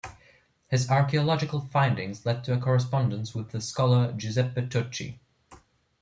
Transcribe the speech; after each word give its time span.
His 0.69 0.89
archaeological 0.89 1.59
findings 1.61 2.25
led 2.25 2.43
to 2.45 2.53
a 2.55 2.59
correspondence 2.59 3.35
with 3.35 3.51
the 3.51 3.61
scholar 3.61 4.11
Giuseppe 4.13 4.61
Tucci. 4.63 5.19